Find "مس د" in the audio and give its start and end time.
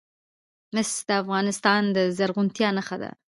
0.73-1.09